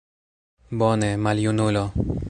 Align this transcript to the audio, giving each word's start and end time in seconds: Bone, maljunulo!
Bone, 0.81 1.11
maljunulo! 1.27 1.85